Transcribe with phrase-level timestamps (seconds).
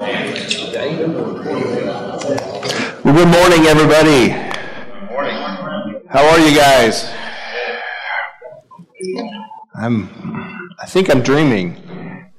[0.00, 0.16] Well,
[3.04, 4.30] good morning, everybody.
[6.08, 7.12] How are you guys?
[9.74, 10.08] I'm.
[10.80, 12.30] I think I'm dreaming.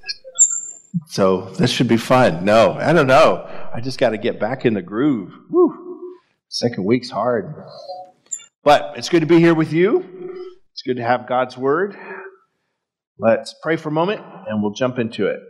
[1.06, 2.44] So this should be fun.
[2.44, 3.48] No, I don't know.
[3.72, 5.32] I just got to get back in the groove.
[6.50, 7.54] Second week's hard,
[8.64, 10.04] but it's good to be here with you.
[10.72, 11.96] It's good to have God's word.
[13.20, 15.42] Let's pray for a moment, and we'll jump into it.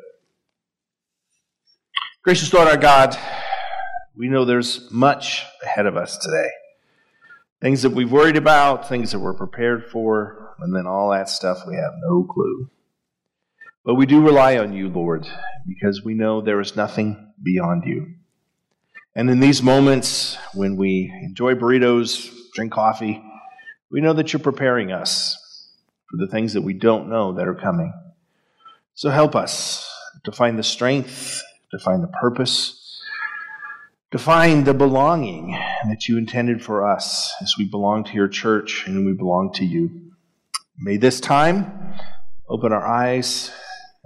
[2.23, 3.17] Gracious Lord our God,
[4.15, 6.49] we know there's much ahead of us today.
[7.61, 11.63] Things that we've worried about, things that we're prepared for, and then all that stuff
[11.67, 12.69] we have no clue.
[13.83, 15.27] But we do rely on you, Lord,
[15.67, 18.13] because we know there is nothing beyond you.
[19.15, 23.19] And in these moments when we enjoy burritos, drink coffee,
[23.89, 25.71] we know that you're preparing us
[26.07, 27.91] for the things that we don't know that are coming.
[28.93, 29.91] So help us
[30.23, 33.01] to find the strength to find the purpose,
[34.11, 35.57] to find the belonging
[35.87, 39.65] that you intended for us as we belong to your church and we belong to
[39.65, 40.11] you.
[40.77, 41.95] May this time
[42.49, 43.51] open our eyes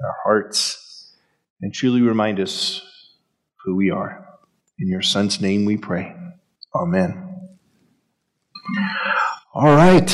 [0.04, 1.14] our hearts
[1.62, 2.82] and truly remind us
[3.64, 4.28] who we are.
[4.78, 6.16] In your Son's name we pray.
[6.74, 7.22] Amen.
[9.54, 10.12] All right.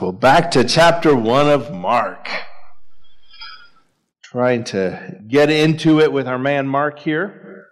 [0.00, 2.28] Well, back to chapter one of Mark
[4.32, 7.66] trying to get into it with our man Mark here.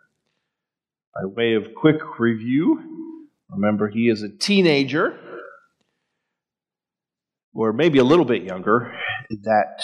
[1.14, 5.18] By way of quick review, remember he is a teenager,
[7.54, 8.94] or maybe a little bit younger,
[9.30, 9.82] that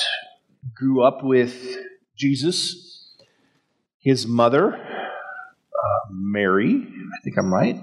[0.75, 1.79] grew up with
[2.15, 3.15] Jesus.
[3.99, 7.83] His mother, uh, Mary, I think I'm right,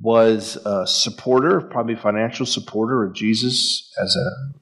[0.00, 4.59] was a supporter, probably financial supporter of Jesus as a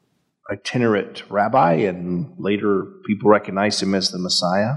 [0.50, 4.74] itinerant rabbi, and later people recognized him as the Messiah.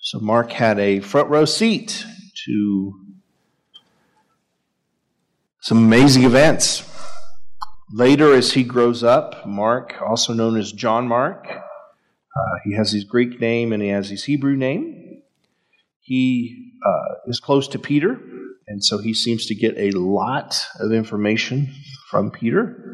[0.00, 2.04] So Mark had a front row seat
[2.46, 3.00] to
[5.60, 6.84] some amazing events.
[7.92, 13.04] Later, as he grows up, Mark, also known as John Mark, uh, he has his
[13.04, 15.22] Greek name and he has his Hebrew name.
[16.00, 18.18] He uh, is close to Peter,
[18.66, 21.74] and so he seems to get a lot of information
[22.10, 22.87] from Peter.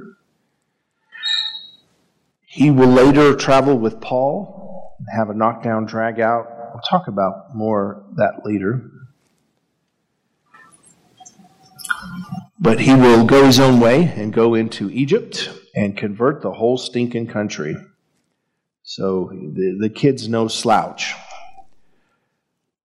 [2.54, 6.46] He will later travel with Paul and have a knockdown drag out.
[6.72, 8.92] We'll talk about more that later.
[12.60, 16.78] But he will go his own way and go into Egypt and convert the whole
[16.78, 17.76] stinking country.
[18.84, 21.12] So the, the kid's no slouch.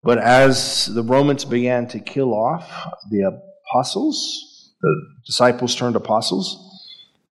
[0.02, 2.72] But as the Romans began to kill off
[3.12, 3.40] the
[3.70, 6.64] apostles, the disciples turned apostles,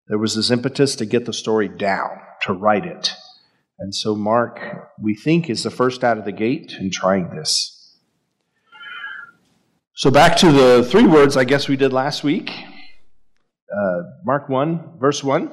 [0.08, 3.10] there was this impetus to get the story down to write it.
[3.78, 4.60] And so Mark,
[5.00, 7.96] we think, is the first out of the gate in trying this.
[9.94, 12.50] So back to the three words I guess we did last week.
[12.50, 15.50] Uh, Mark 1, verse 1.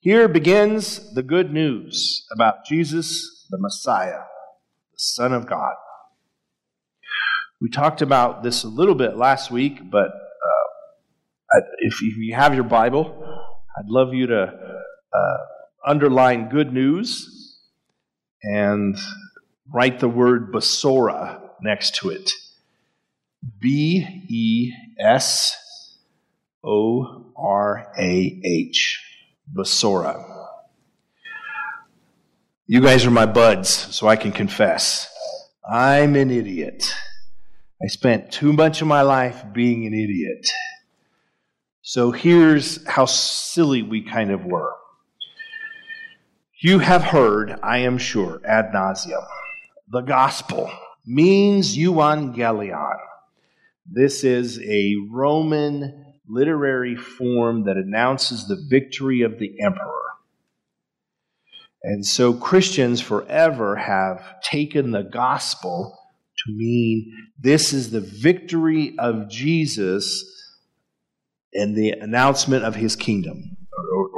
[0.00, 4.20] Here begins the good news about Jesus, the Messiah,
[4.92, 5.74] the Son of God.
[7.60, 12.64] We talked about this a little bit last week, but uh, if you have your
[12.64, 13.14] Bible,
[13.78, 14.75] I'd love you to
[15.16, 15.36] uh,
[15.86, 17.60] underline good news
[18.42, 18.96] and
[19.72, 22.30] write the word Besorah next to it.
[23.60, 25.56] B E S
[26.64, 29.02] O R A H.
[29.54, 30.32] Besorah.
[32.66, 35.08] You guys are my buds, so I can confess.
[35.70, 36.92] I'm an idiot.
[37.82, 40.48] I spent too much of my life being an idiot.
[41.82, 44.72] So here's how silly we kind of were.
[46.58, 49.26] You have heard, I am sure, ad nauseum.
[49.90, 50.72] The gospel
[51.04, 52.96] means euangelion.
[53.84, 59.92] This is a Roman literary form that announces the victory of the emperor.
[61.82, 65.98] And so Christians forever have taken the gospel
[66.38, 70.24] to mean this is the victory of Jesus
[71.52, 73.58] and the announcement of his kingdom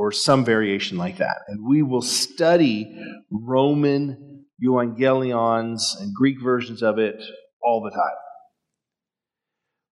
[0.08, 1.43] or, some variation like that.
[1.49, 2.96] And we will study
[3.31, 7.22] Roman evangelions and Greek versions of it
[7.62, 8.16] all the time.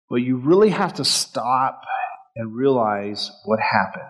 [0.09, 1.83] But you really have to stop
[2.35, 4.05] and realize what happened.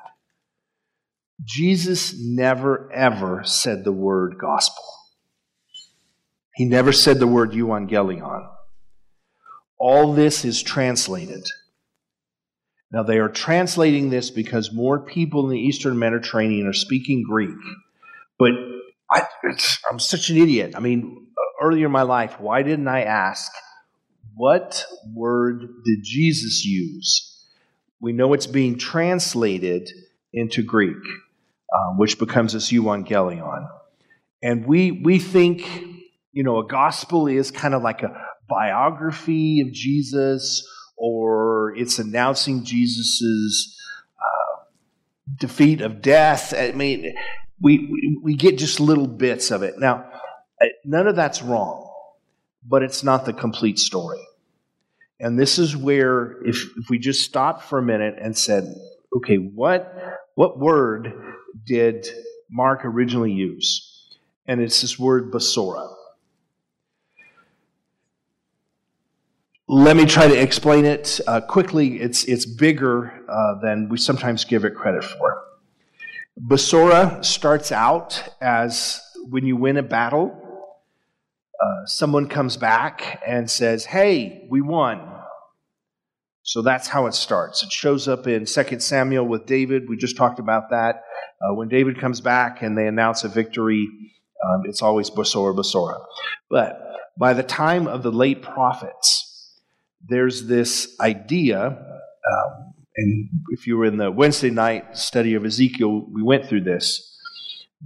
[1.44, 4.84] Jesus never, ever said the word gospel.
[6.54, 8.48] He never said the word evangelion.
[9.78, 11.44] All this is translated.
[12.92, 17.56] Now, they are translating this because more people in the Eastern Mediterranean are speaking Greek.
[18.38, 18.52] But
[19.10, 19.22] I,
[19.90, 20.74] am such an idiot.
[20.76, 21.26] I mean,
[21.60, 23.50] earlier in my life, why didn't I ask,
[24.34, 24.84] what
[25.14, 27.44] word did Jesus use?
[28.00, 29.90] We know it's being translated
[30.32, 30.96] into Greek,
[31.72, 33.66] uh, which becomes this euangelion.
[34.42, 35.66] And we, we think,
[36.32, 38.14] you know, a gospel is kind of like a
[38.48, 40.68] biography of Jesus
[41.76, 43.80] it's announcing Jesus's
[44.18, 44.62] uh,
[45.36, 46.54] defeat of death.
[46.56, 47.14] I mean,
[47.60, 49.78] we, we, get just little bits of it.
[49.78, 50.10] Now,
[50.84, 51.90] none of that's wrong,
[52.66, 54.20] but it's not the complete story.
[55.18, 58.74] And this is where, if, if we just stopped for a minute and said,
[59.16, 59.94] okay, what,
[60.34, 61.12] what word
[61.64, 62.06] did
[62.50, 64.16] Mark originally use?
[64.46, 65.92] And it's this word Besorah.
[69.68, 72.00] Let me try to explain it uh, quickly.
[72.00, 75.42] It's, it's bigger uh, than we sometimes give it credit for.
[76.40, 80.40] Besorah starts out as when you win a battle,
[81.60, 85.00] uh, someone comes back and says, Hey, we won.
[86.42, 87.64] So that's how it starts.
[87.64, 89.88] It shows up in 2 Samuel with David.
[89.88, 91.02] We just talked about that.
[91.42, 93.88] Uh, when David comes back and they announce a victory,
[94.46, 96.04] um, it's always Besorah, Besorah.
[96.48, 96.80] But
[97.18, 99.25] by the time of the late prophets,
[100.04, 106.06] there's this idea, um, and if you were in the Wednesday night study of Ezekiel,
[106.10, 107.16] we went through this,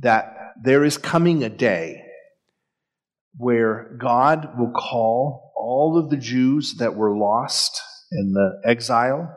[0.00, 2.04] that there is coming a day
[3.36, 7.80] where God will call all of the Jews that were lost
[8.12, 9.34] in the exile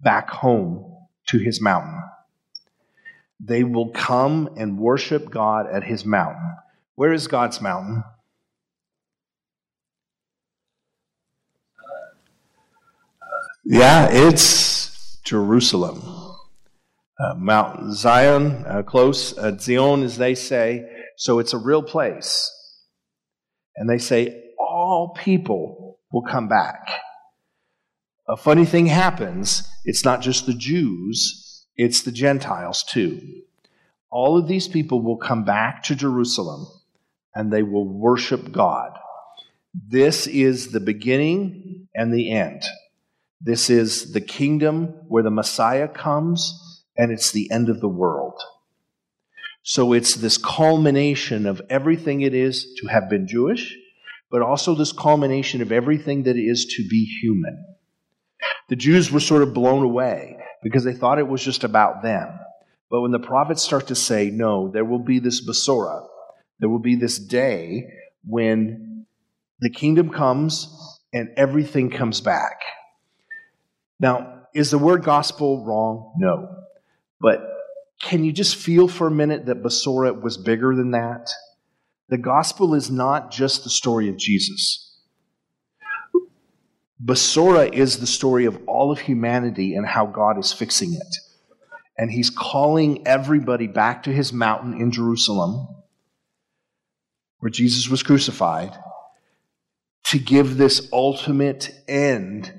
[0.00, 0.94] back home
[1.28, 2.02] to his mountain.
[3.40, 6.56] They will come and worship God at his mountain.
[6.94, 8.04] Where is God's mountain?
[13.68, 16.00] Yeah, it's Jerusalem.
[17.18, 20.88] Uh, Mount Zion, uh, close, uh, Zion, as they say.
[21.16, 22.48] So it's a real place.
[23.74, 26.90] And they say, all people will come back.
[28.28, 29.68] A funny thing happens.
[29.84, 33.20] It's not just the Jews, it's the Gentiles too.
[34.10, 36.68] All of these people will come back to Jerusalem
[37.34, 38.92] and they will worship God.
[39.74, 42.62] This is the beginning and the end.
[43.40, 48.40] This is the kingdom where the Messiah comes, and it's the end of the world.
[49.62, 53.76] So it's this culmination of everything it is to have been Jewish,
[54.30, 57.64] but also this culmination of everything that it is to be human.
[58.68, 62.38] The Jews were sort of blown away because they thought it was just about them.
[62.90, 66.06] But when the prophets start to say, no, there will be this Besorah,
[66.60, 67.84] there will be this day
[68.24, 69.06] when
[69.60, 70.68] the kingdom comes
[71.12, 72.60] and everything comes back.
[73.98, 76.12] Now, is the word gospel wrong?
[76.18, 76.48] No.
[77.20, 77.40] But
[78.00, 81.28] can you just feel for a minute that Besorah was bigger than that?
[82.08, 84.82] The gospel is not just the story of Jesus.
[87.04, 91.16] Besorah is the story of all of humanity and how God is fixing it.
[91.98, 95.68] And he's calling everybody back to his mountain in Jerusalem,
[97.38, 98.72] where Jesus was crucified,
[100.04, 102.52] to give this ultimate end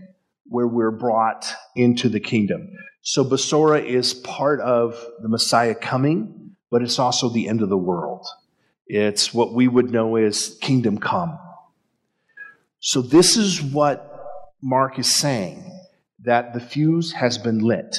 [0.49, 2.69] where we're brought into the kingdom.
[3.01, 7.77] So Besorah is part of the Messiah coming, but it's also the end of the
[7.77, 8.25] world.
[8.85, 11.38] It's what we would know as kingdom come.
[12.79, 14.13] So this is what
[14.62, 15.63] Mark is saying
[16.24, 17.95] that the fuse has been lit.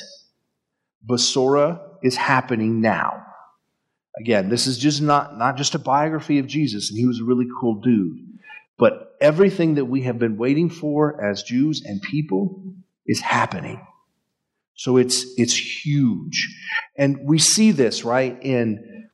[1.06, 3.24] Besorah is happening now.
[4.20, 7.24] Again, this is just not, not just a biography of Jesus, and he was a
[7.24, 8.27] really cool dude.
[8.78, 12.62] But everything that we have been waiting for as Jews and people
[13.06, 13.84] is happening.
[14.74, 16.56] So it's, it's huge.
[16.96, 19.08] And we see this, right, in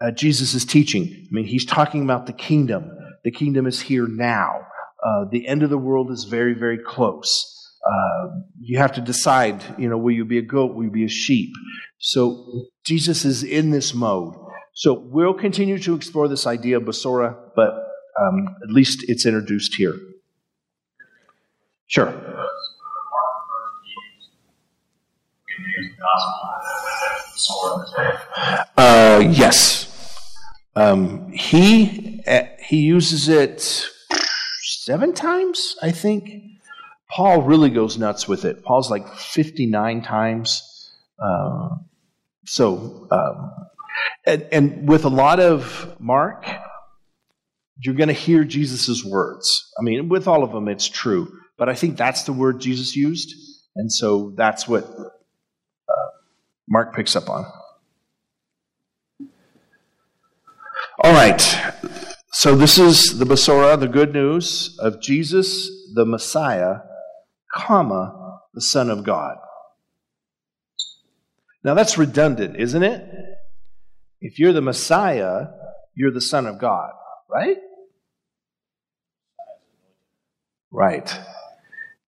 [0.00, 1.04] uh, Jesus' teaching.
[1.04, 2.88] I mean, he's talking about the kingdom.
[3.24, 4.60] The kingdom is here now.
[5.04, 7.58] Uh, the end of the world is very, very close.
[7.84, 8.28] Uh,
[8.60, 10.74] you have to decide, you know, will you be a goat?
[10.74, 11.50] Will you be a sheep?
[11.98, 14.34] So Jesus is in this mode.
[14.74, 19.74] So we'll continue to explore this idea of Besorah, but um, at least it's introduced
[19.74, 19.94] here.
[21.86, 22.12] Sure.
[28.76, 30.36] Uh, yes.
[30.74, 33.60] Um, he uh, he uses it
[34.62, 36.30] seven times, I think.
[37.10, 38.64] Paul really goes nuts with it.
[38.64, 40.62] Paul's like 59 times.
[41.22, 41.68] Uh,
[42.46, 43.50] so, um,
[44.24, 46.46] and, and with a lot of Mark,
[47.82, 49.72] you're going to hear Jesus' words.
[49.78, 51.32] I mean, with all of them, it's true.
[51.58, 53.34] But I think that's the word Jesus used.
[53.74, 56.10] And so that's what uh,
[56.68, 57.44] Mark picks up on.
[61.00, 61.40] All right.
[62.34, 66.76] So, this is the Besorah, the good news of Jesus, the Messiah,
[67.52, 69.36] comma, the Son of God.
[71.64, 73.04] Now, that's redundant, isn't it?
[74.20, 75.48] If you're the Messiah,
[75.94, 76.92] you're the Son of God,
[77.28, 77.58] right?
[80.74, 81.14] Right.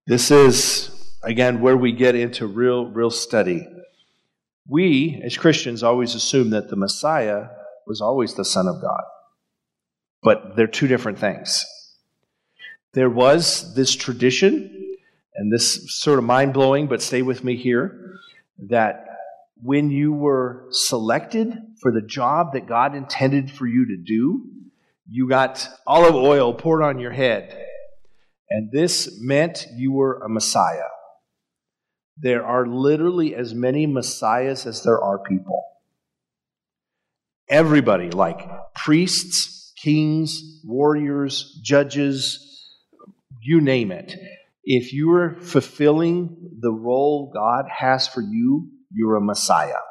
[0.06, 0.90] This is,
[1.23, 3.68] again, where we get into real, real study.
[4.66, 7.49] We, as Christians, always assume that the Messiah
[7.87, 9.02] was always the Son of God.
[10.23, 11.62] But they're two different things.
[12.94, 14.97] There was this tradition,
[15.35, 18.18] and this sort of mind blowing, but stay with me here,
[18.68, 19.04] that
[19.62, 21.52] when you were selected
[21.83, 24.47] for the job that God intended for you to do,
[25.11, 27.61] you got olive oil poured on your head.
[28.54, 30.87] And this meant you were a Messiah.
[32.16, 35.61] There are literally as many Messiahs as there are people.
[37.49, 42.70] Everybody, like priests, kings, warriors, judges,
[43.42, 44.14] you name it.
[44.62, 49.82] If you are fulfilling the role God has for you, you're a Messiah.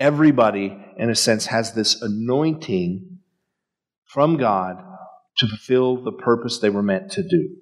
[0.00, 3.20] Everybody, in a sense, has this anointing
[4.04, 4.82] from God
[5.38, 7.56] to fulfill the purpose they were meant to do.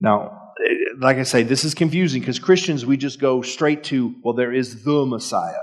[0.00, 0.52] Now,
[0.98, 4.52] like I say, this is confusing because Christians, we just go straight to, well, there
[4.52, 5.54] is the Messiah.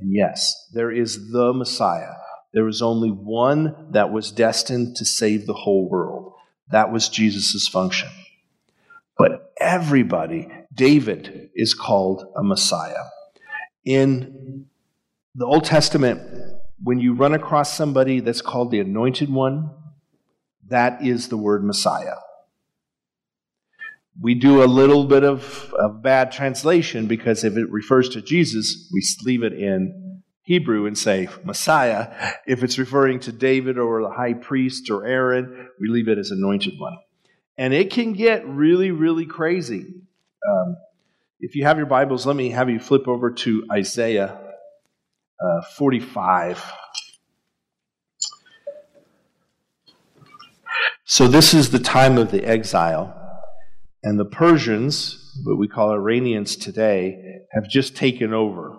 [0.00, 2.14] And yes, there is the Messiah.
[2.52, 6.32] There was only one that was destined to save the whole world.
[6.70, 8.08] That was Jesus' function.
[9.16, 13.04] But everybody, David is called a Messiah.
[13.84, 14.66] In
[15.34, 16.20] the Old Testament,
[16.82, 19.70] when you run across somebody that's called the Anointed One,
[20.68, 22.16] that is the word Messiah.
[24.20, 25.72] We do a little bit of,
[26.02, 31.28] bad translation because if it refers to Jesus, we leave it in Hebrew and say
[31.44, 32.34] Messiah.
[32.46, 36.30] If it's referring to David or the high priest or Aaron, we leave it as
[36.30, 36.96] anointed one.
[37.56, 39.84] And it can get really, really crazy.
[40.48, 40.76] Um,
[41.40, 44.38] if you have your Bibles, let me have you flip over to Isaiah
[45.40, 46.72] uh, 45.
[51.10, 53.14] So, this is the time of the exile,
[54.02, 58.76] and the Persians, what we call Iranians today, have just taken over.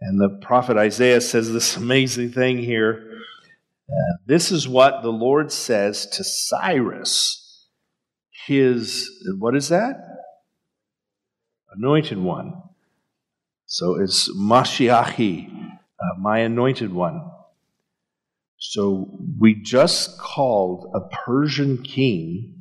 [0.00, 3.18] And the prophet Isaiah says this amazing thing here.
[3.90, 7.66] Uh, this is what the Lord says to Cyrus,
[8.46, 9.96] his, what is that?
[11.74, 12.62] Anointed one.
[13.66, 17.28] So it's Mashiachi, uh, my anointed one.
[18.58, 22.58] So we just called a Persian king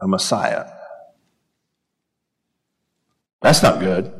[0.00, 0.70] a Messiah.
[3.42, 4.12] That's not good.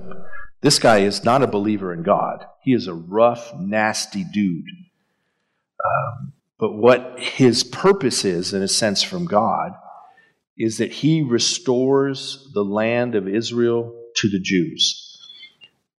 [0.62, 2.44] This guy is not a believer in God.
[2.62, 4.64] He is a rough, nasty dude.
[5.84, 9.72] Um, but what his purpose is, in a sense, from God,
[10.58, 15.09] is that he restores the land of Israel to the Jews.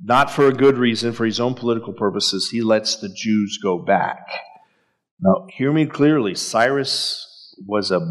[0.04, 3.78] Not for a good reason, for his own political purposes, he lets the Jews go
[3.78, 4.28] back.
[5.20, 8.02] Now, hear me clearly Cyrus was a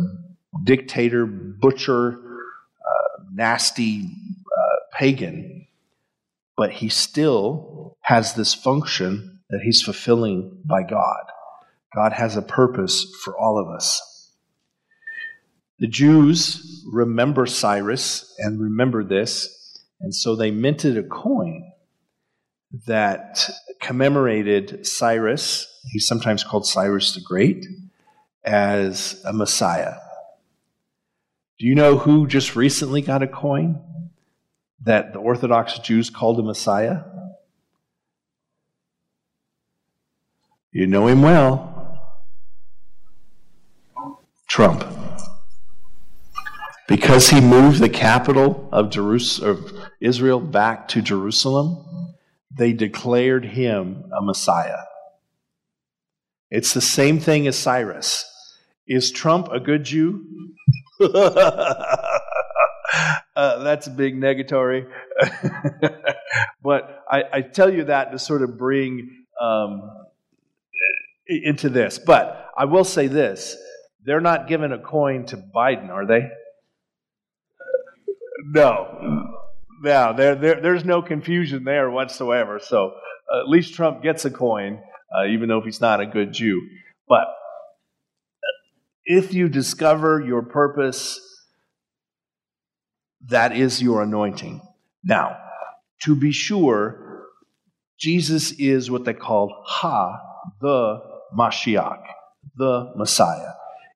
[0.62, 5.66] dictator, butcher, uh, nasty uh, pagan,
[6.56, 11.24] but he still has this function that he's fulfilling by God.
[11.92, 14.30] God has a purpose for all of us.
[15.80, 21.69] The Jews remember Cyrus and remember this, and so they minted a coin
[22.86, 23.48] that
[23.80, 27.66] commemorated Cyrus, he's sometimes called Cyrus the Great,
[28.44, 29.94] as a Messiah.
[31.58, 33.82] Do you know who just recently got a coin
[34.82, 37.02] that the Orthodox Jews called a Messiah?
[40.72, 41.76] You know him well.
[44.48, 44.84] Trump.
[46.88, 51.84] Because he moved the capital of, of Israel back to Jerusalem,
[52.50, 54.84] they declared him a Messiah.
[56.50, 58.26] It's the same thing as Cyrus.
[58.86, 60.24] Is Trump a good Jew?
[61.00, 62.02] uh,
[63.36, 64.86] that's a big negatory.
[66.62, 69.88] but I, I, tell you that to sort of bring um,
[71.28, 71.98] into this.
[71.98, 73.56] But I will say this
[74.04, 76.28] they're not giving a coin to Biden, are they?
[78.52, 79.39] No.
[79.82, 82.60] Yeah, there, there, there's no confusion there whatsoever.
[82.62, 82.94] So
[83.32, 84.80] uh, at least Trump gets a coin,
[85.16, 86.60] uh, even though he's not a good Jew.
[87.08, 87.28] But
[89.04, 91.20] if you discover your purpose,
[93.28, 94.60] that is your anointing.
[95.02, 95.36] Now,
[96.02, 97.26] to be sure,
[97.98, 100.18] Jesus is what they call Ha
[100.60, 101.00] the
[101.36, 102.02] Mashiach,
[102.56, 103.52] the Messiah.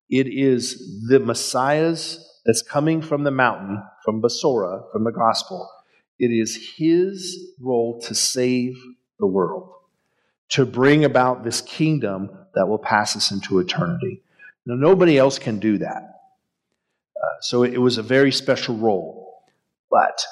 [0.08, 5.68] It is the Messiah's that's coming from the mountain, from Besorah, from the gospel.
[6.18, 8.76] It is his role to save
[9.18, 9.72] the world,
[10.50, 14.22] to bring about this kingdom that will pass us into eternity.
[14.66, 16.20] Now, nobody else can do that.
[17.16, 19.42] Uh, so it was a very special role.
[19.90, 20.24] But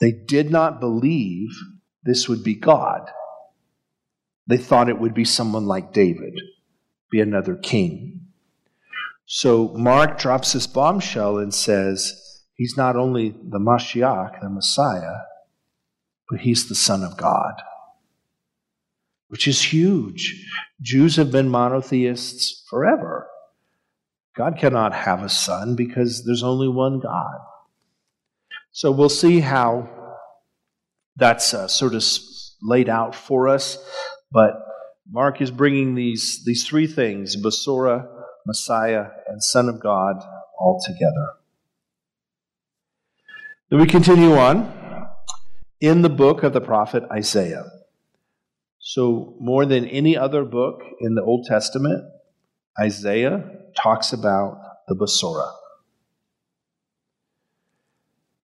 [0.00, 1.50] they did not believe
[2.04, 3.08] this would be God.
[4.48, 6.40] They thought it would be someone like David,
[7.10, 8.20] be another king.
[9.26, 12.31] So Mark drops this bombshell and says,
[12.62, 15.22] He's not only the Mashiach, the Messiah,
[16.30, 17.54] but He's the Son of God,
[19.26, 20.48] which is huge.
[20.80, 23.26] Jews have been monotheists forever.
[24.36, 27.40] God cannot have a son because there's only one God.
[28.70, 29.88] So we'll see how
[31.16, 32.04] that's uh, sort of
[32.62, 33.76] laid out for us.
[34.30, 34.52] But
[35.10, 38.06] Mark is bringing these, these three things Besorah,
[38.46, 40.22] Messiah, and Son of God
[40.60, 41.41] all together.
[43.72, 44.70] We continue on
[45.80, 47.64] in the book of the prophet Isaiah.
[48.78, 52.04] So, more than any other book in the Old Testament,
[52.78, 53.42] Isaiah
[53.82, 55.54] talks about the Besorah.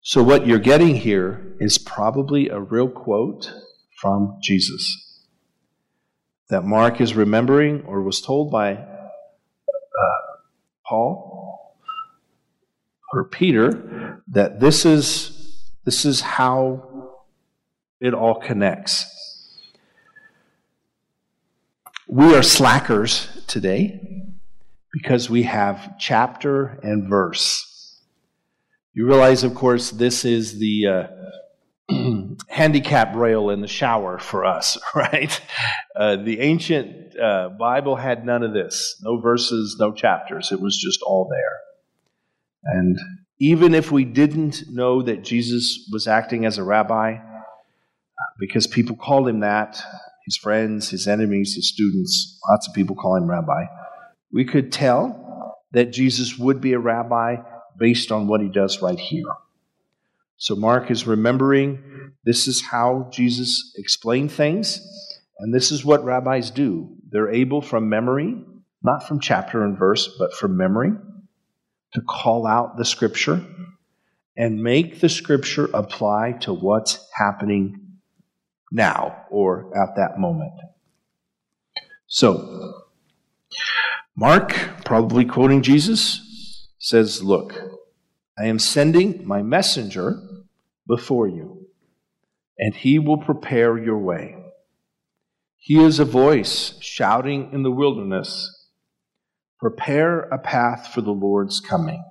[0.02, 3.50] So, what you're getting here is probably a real quote
[4.02, 5.22] from Jesus
[6.50, 8.86] that Mark is remembering or was told by uh,
[10.86, 11.43] Paul
[13.14, 17.22] or Peter that this is this is how
[18.00, 19.10] it all connects.
[22.08, 24.24] We are slackers today
[24.92, 28.00] because we have chapter and verse.
[28.94, 31.08] You realize, of course, this is the uh,
[32.48, 35.42] handicap rail in the shower for us, right?
[35.96, 40.52] Uh, the ancient uh, Bible had none of this no verses, no chapters.
[40.52, 41.63] It was just all there.
[42.64, 42.98] And
[43.40, 47.18] even if we didn't know that Jesus was acting as a rabbi,
[48.40, 49.82] because people called him that,
[50.26, 53.66] his friends, his enemies, his students, lots of people call him rabbi,
[54.32, 57.38] we could tell that Jesus would be a rabbi
[57.78, 59.26] based on what he does right here.
[60.38, 64.80] So Mark is remembering this is how Jesus explained things,
[65.40, 66.96] and this is what rabbis do.
[67.10, 68.36] They're able from memory,
[68.82, 70.92] not from chapter and verse, but from memory,
[71.94, 73.46] to call out the scripture
[74.36, 78.00] and make the scripture apply to what's happening
[78.72, 80.54] now or at that moment.
[82.08, 82.84] So,
[84.16, 84.54] Mark,
[84.86, 87.54] probably quoting Jesus, says, Look,
[88.38, 90.20] I am sending my messenger
[90.88, 91.68] before you,
[92.58, 94.36] and he will prepare your way.
[95.58, 98.53] He is a voice shouting in the wilderness
[99.64, 102.04] Prepare a path for the Lord's coming,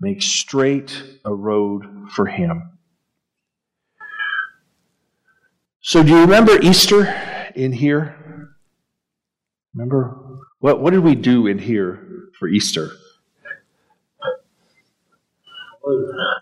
[0.00, 2.78] make straight a road for him.
[5.82, 7.04] So, do you remember Easter
[7.54, 8.56] in here?
[9.74, 10.38] Remember?
[10.60, 12.92] What, what did we do in here for Easter?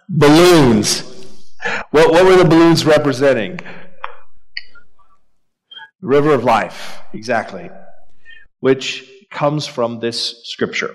[0.09, 1.01] Balloons.
[1.91, 3.57] What, what were the balloons representing?
[6.01, 7.71] The river of life, exactly,
[8.61, 10.95] which comes from this scripture.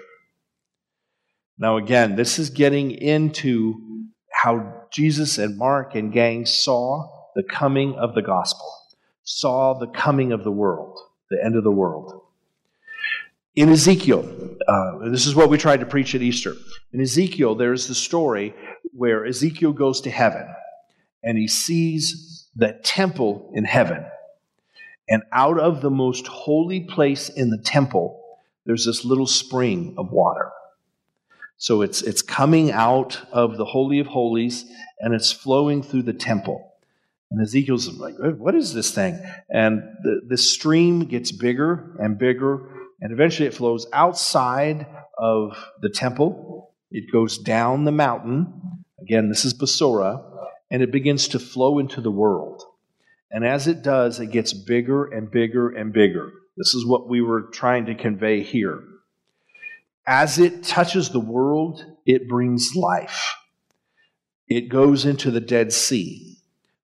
[1.58, 7.96] Now, again, this is getting into how Jesus and Mark and gang saw the coming
[7.96, 8.70] of the gospel,
[9.24, 12.22] saw the coming of the world, the end of the world.
[13.56, 16.56] In Ezekiel, uh, this is what we tried to preach at Easter.
[16.92, 18.54] In Ezekiel, there's the story
[18.92, 20.48] where Ezekiel goes to heaven
[21.24, 24.06] and he sees the temple in heaven.
[25.08, 28.23] And out of the most holy place in the temple,
[28.66, 30.52] there's this little spring of water.
[31.58, 34.66] So it's, it's coming out of the Holy of Holies
[35.00, 36.72] and it's flowing through the temple.
[37.32, 39.20] And Ezekiel's like, what is this thing?
[39.50, 42.70] And the, the stream gets bigger and bigger,
[43.02, 44.86] and eventually it flows outside
[45.18, 46.74] of the temple.
[46.92, 48.84] It goes down the mountain.
[49.02, 50.24] Again, this is Besorah
[50.74, 52.64] and it begins to flow into the world.
[53.32, 56.32] And as it does, it gets bigger and bigger and bigger.
[56.56, 58.84] This is what we were trying to convey here.
[60.06, 63.36] As it touches the world, it brings life.
[64.48, 66.38] It goes into the Dead Sea,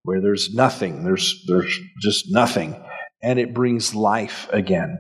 [0.02, 2.76] where there's nothing, there's, there's just nothing,
[3.22, 4.98] and it brings life again.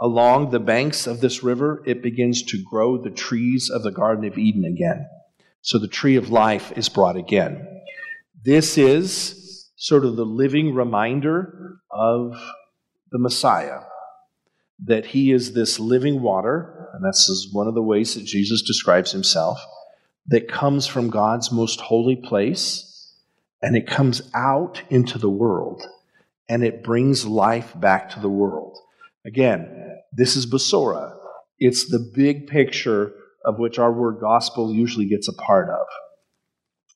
[0.00, 4.24] Along the banks of this river, it begins to grow the trees of the Garden
[4.24, 5.06] of Eden again.
[5.60, 7.66] So the tree of life is brought again.
[8.44, 12.36] This is sort of the living reminder of
[13.10, 13.80] the Messiah,
[14.84, 18.62] that he is this living water, and this is one of the ways that Jesus
[18.62, 19.58] describes himself,
[20.26, 22.90] that comes from God's most holy place
[23.64, 25.82] and it comes out into the world
[26.48, 28.78] and it brings life back to the world.
[29.24, 31.16] Again, this is Besorah.
[31.58, 33.12] It's the big picture
[33.44, 35.86] of which our word gospel usually gets a part of.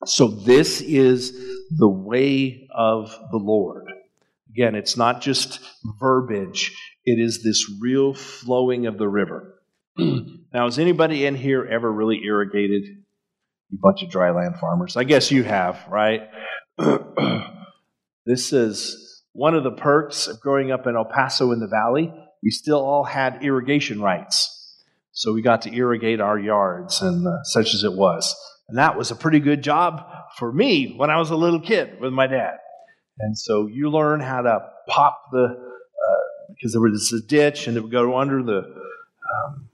[0.06, 1.32] So, this is
[1.70, 3.87] the way of the Lord.
[4.58, 5.60] Again, it's not just
[6.00, 9.54] verbiage, it is this real flowing of the river.
[9.96, 12.82] now, has anybody in here ever really irrigated?
[13.70, 14.96] You bunch of dry land farmers.
[14.96, 16.22] I guess you have, right?
[18.26, 22.12] this is one of the perks of growing up in El Paso in the valley.
[22.42, 24.82] We still all had irrigation rights.
[25.12, 28.34] So we got to irrigate our yards and uh, such as it was.
[28.68, 30.04] And that was a pretty good job
[30.36, 32.56] for me when I was a little kid with my dad.
[33.20, 37.76] And so you learn how to pop the, uh, because there was a ditch and
[37.76, 39.68] it would go under the um,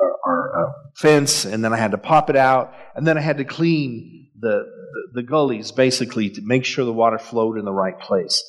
[0.00, 3.20] our, our uh, fence, and then I had to pop it out, and then I
[3.20, 7.64] had to clean the, the, the gullies basically to make sure the water flowed in
[7.64, 8.42] the right place.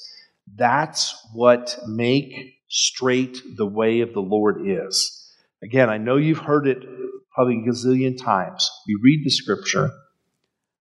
[0.55, 2.33] That's what make
[2.69, 5.33] straight the way of the Lord is.
[5.63, 6.83] Again, I know you've heard it
[7.33, 8.69] probably a gazillion times.
[8.87, 9.91] We read the scripture,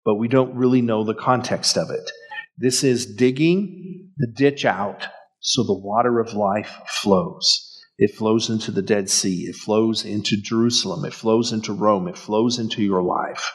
[0.05, 2.11] but we don't really know the context of it.
[2.59, 5.07] This is digging the ditch out
[5.41, 7.65] so the water of life flows.
[7.99, 9.47] It flows into the Dead Sea.
[9.49, 11.05] It flows into Jerusalem.
[11.05, 12.09] It flows into Rome.
[12.09, 13.53] It flows into your life.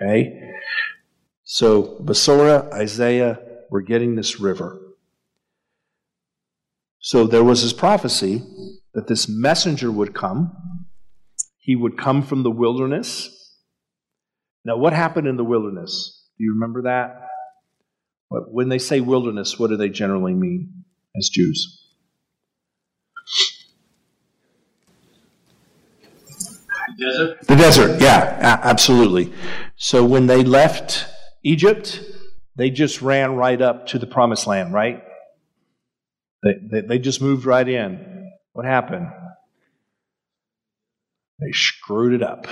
[0.00, 0.38] Okay?
[1.44, 3.38] So, Besorah, Isaiah,
[3.70, 4.78] we're getting this river.
[6.98, 8.42] So, there was this prophecy
[8.94, 10.56] that this messenger would come.
[11.58, 13.58] He would come from the wilderness.
[14.64, 16.26] Now, what happened in the wilderness?
[16.38, 17.21] Do you remember that?
[18.50, 20.84] When they say wilderness, what do they generally mean
[21.16, 21.78] as Jews?
[26.98, 27.46] The desert?
[27.46, 29.32] The desert, yeah, absolutely.
[29.76, 31.06] So when they left
[31.42, 32.02] Egypt,
[32.56, 35.02] they just ran right up to the promised land, right?
[36.42, 38.30] They, they, they just moved right in.
[38.52, 39.08] What happened?
[41.40, 42.46] They screwed it up.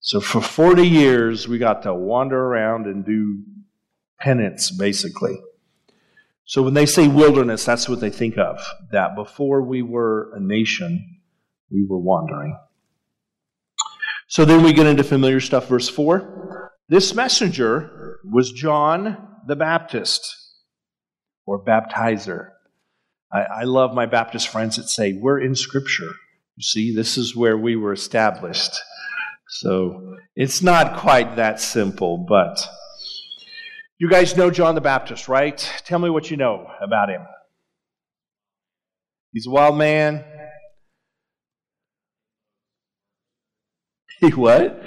[0.00, 3.42] So for 40 years, we got to wander around and do
[4.20, 5.40] penance, basically.
[6.44, 8.58] So when they say wilderness, that's what they think of.
[8.90, 11.20] That before we were a nation,
[11.70, 12.58] we were wandering.
[14.28, 16.72] So then we get into familiar stuff, verse 4.
[16.88, 20.36] This messenger was John the Baptist,
[21.46, 22.50] or baptizer.
[23.32, 26.10] I, I love my Baptist friends that say, We're in Scripture.
[26.56, 28.72] You see, this is where we were established.
[29.48, 32.62] So it's not quite that simple, but
[33.98, 35.58] you guys know John the Baptist, right?
[35.84, 37.22] Tell me what you know about him.
[39.32, 40.24] He's a wild man.
[44.20, 44.82] He what?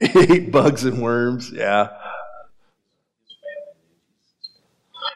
[0.00, 1.88] He ate bugs and worms, yeah.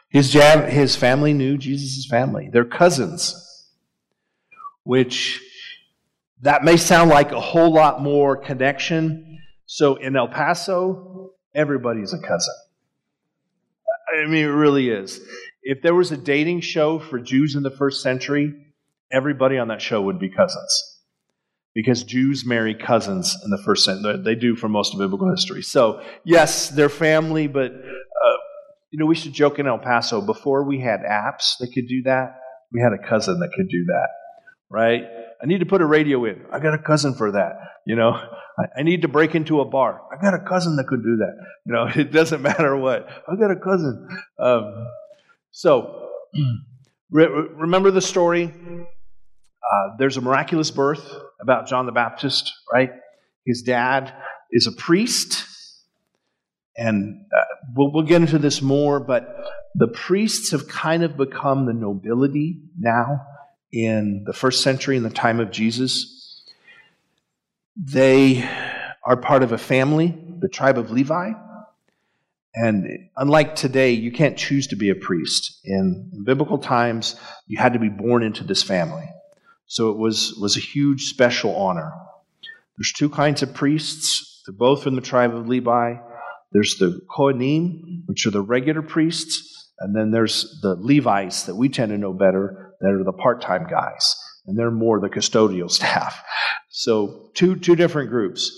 [0.09, 2.49] His, jam, his family knew Jesus' family.
[2.51, 3.69] They're cousins,
[4.83, 5.41] which
[6.41, 9.39] that may sound like a whole lot more connection.
[9.65, 12.55] So in El Paso, everybody's a cousin.
[14.13, 15.19] I mean, it really is.
[15.63, 18.53] If there was a dating show for Jews in the first century,
[19.11, 20.91] everybody on that show would be cousins
[21.73, 24.21] because Jews marry cousins in the first century.
[24.23, 25.61] They do for most of biblical history.
[25.61, 28.37] So, yes, they're family, but, uh,
[28.91, 32.03] you know, we should joke in El Paso, before we had apps that could do
[32.03, 32.35] that,
[32.73, 34.09] we had a cousin that could do that,
[34.69, 35.03] right?
[35.41, 36.45] I need to put a radio in.
[36.51, 37.57] I got a cousin for that.
[37.85, 40.01] You know, I, I need to break into a bar.
[40.11, 41.33] I got a cousin that could do that.
[41.65, 43.07] You know, it doesn't matter what.
[43.27, 44.07] I got a cousin.
[44.39, 44.87] Um,
[45.51, 46.09] so,
[47.09, 48.53] re- remember the story
[49.71, 52.91] uh, there's a miraculous birth about John the Baptist, right?
[53.45, 54.13] His dad
[54.51, 55.45] is a priest,
[56.75, 57.43] and uh,
[57.75, 59.33] we'll, we'll get into this more, but
[59.75, 63.21] the priests have kind of become the nobility now
[63.71, 66.43] in the first century, in the time of Jesus.
[67.75, 68.47] They
[69.03, 71.31] are part of a family, the tribe of Levi.
[72.53, 75.59] And unlike today, you can't choose to be a priest.
[75.63, 77.15] In, biblical times,
[77.47, 79.09] you had to be born into this family.
[79.67, 81.93] So it was, was a huge special honor.
[82.77, 84.43] There's two kinds of priests.
[84.45, 85.95] They're both from the tribe of Levi.
[86.51, 91.67] There's the Kohanim, which are the regular priests, and then there's the Levites that we
[91.69, 94.15] tend to know better, that are the part-time guys,
[94.45, 96.23] and they're more the custodial staff.
[96.69, 98.51] So two two different groups.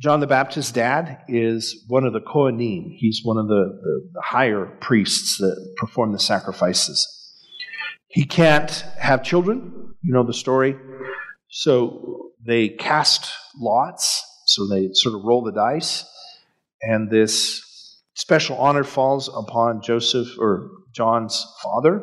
[0.00, 2.94] John the Baptist's dad is one of the Kohanim.
[2.96, 7.04] He's one of the, the, the higher priests that perform the sacrifices.
[8.06, 9.94] he can't have children.
[10.02, 10.76] You know the story.
[11.50, 14.24] So they cast lots.
[14.46, 16.04] So they sort of roll the dice.
[16.80, 17.67] And this
[18.18, 22.02] special honor falls upon Joseph or John's father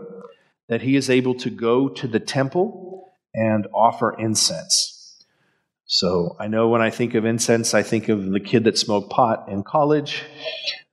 [0.69, 5.25] that he is able to go to the temple and offer incense.
[5.86, 9.12] So I know when I think of incense, I think of the kid that smoked
[9.12, 10.23] pot in college.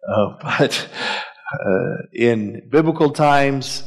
[0.06, 0.88] Uh, but
[1.52, 3.84] uh, in biblical times,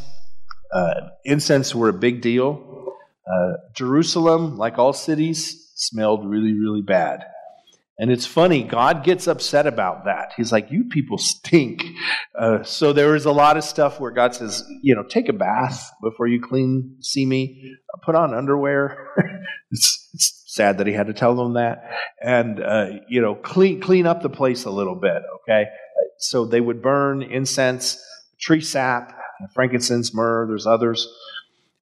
[0.73, 0.93] uh,
[1.25, 2.93] incense were a big deal.
[3.27, 7.25] Uh, Jerusalem, like all cities, smelled really, really bad.
[7.97, 10.33] And it's funny, God gets upset about that.
[10.35, 11.85] He's like, You people stink.
[12.37, 15.33] Uh, so there is a lot of stuff where God says, You know, take a
[15.33, 19.13] bath before you clean, see me, put on underwear.
[19.71, 21.83] it's, it's, sad that he had to tell them that.
[22.21, 25.65] And, uh, you know, clean, clean up the place a little bit, okay?
[26.17, 28.01] So they would burn incense,
[28.39, 29.13] tree sap,
[29.53, 31.13] frankincense, myrrh, there's others.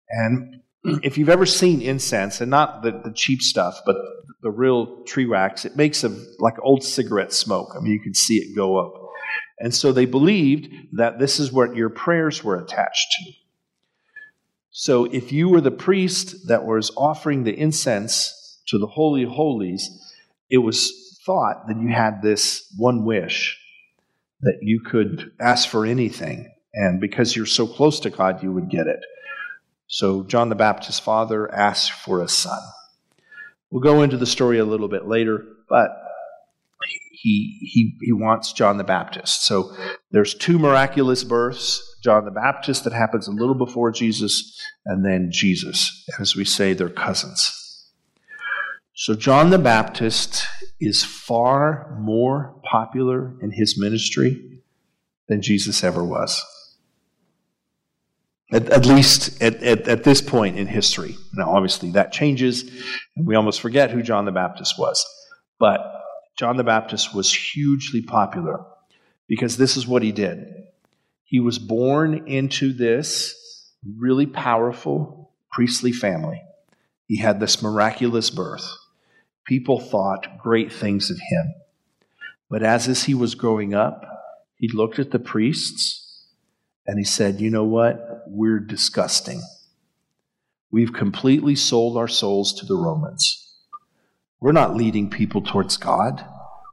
[0.09, 0.62] And
[1.03, 3.95] if you've ever seen incense, and not the, the cheap stuff, but
[4.41, 7.73] the real tree wax, it makes a like old cigarette smoke.
[7.75, 8.93] I mean, you can see it go up.
[9.59, 13.31] And so they believed that this is what your prayers were attached to.
[14.71, 19.89] So if you were the priest that was offering the incense to the Holy Holies,
[20.49, 23.57] it was thought that you had this one wish
[24.41, 26.51] that you could ask for anything.
[26.73, 28.99] And because you're so close to God, you would get it.
[29.93, 32.59] So John the Baptist's father asks for a son.
[33.69, 35.91] We'll go into the story a little bit later, but
[37.11, 39.45] he, he, he wants John the Baptist.
[39.45, 39.71] So
[40.09, 45.29] there's two miraculous births John the Baptist that happens a little before Jesus, and then
[45.31, 46.09] Jesus.
[46.19, 47.87] As we say, they're cousins.
[48.95, 50.47] So John the Baptist
[50.81, 54.59] is far more popular in his ministry
[55.27, 56.43] than Jesus ever was.
[58.53, 61.17] At, at least at, at, at, this point in history.
[61.33, 62.61] Now, obviously, that changes,
[63.15, 65.03] and we almost forget who John the Baptist was.
[65.59, 65.79] But
[66.37, 68.63] John the Baptist was hugely popular
[69.27, 70.45] because this is what he did.
[71.23, 76.41] He was born into this really powerful priestly family.
[77.07, 78.67] He had this miraculous birth.
[79.45, 81.53] People thought great things of him.
[82.49, 84.05] But as, as he was growing up,
[84.57, 86.02] he looked at the priests
[86.85, 88.23] and he said, You know what?
[88.27, 89.41] We're disgusting.
[90.71, 93.39] We've completely sold our souls to the Romans.
[94.39, 96.25] We're not leading people towards God.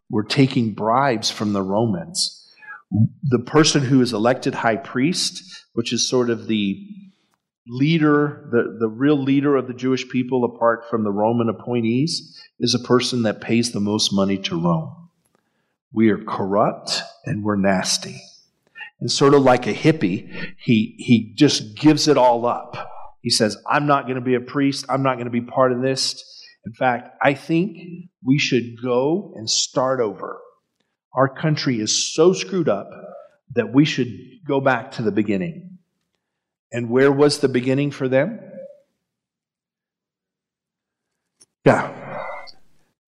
[0.09, 2.37] We're taking bribes from the Romans.
[3.23, 6.85] The person who is elected high priest, which is sort of the
[7.68, 12.75] leader, the, the real leader of the Jewish people apart from the Roman appointees, is
[12.75, 15.09] a person that pays the most money to Rome.
[15.92, 18.20] We are corrupt and we're nasty.
[19.00, 22.76] And sort of like a hippie, he, he just gives it all up.
[23.22, 24.84] He says, I'm not going to be a priest.
[24.88, 26.22] I'm not going to be part of this.
[26.66, 27.78] In fact, I think
[28.24, 30.38] we should go and start over.
[31.14, 32.90] Our country is so screwed up
[33.54, 34.08] that we should
[34.46, 35.78] go back to the beginning.
[36.70, 38.38] And where was the beginning for them?
[41.64, 42.26] Yeah.